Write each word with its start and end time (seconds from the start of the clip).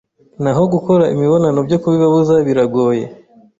naho 0.43 0.61
gukora 0.73 1.03
imibonano 1.13 1.59
byo 1.67 1.77
kubibabuza 1.81 2.33
biragoye 2.47 3.05